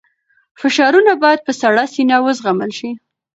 [0.59, 2.89] فشارونه باید په سړه سینه وزغمل شي.